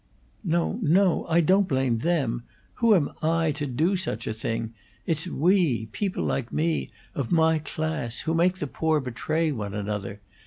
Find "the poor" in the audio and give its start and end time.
8.57-8.99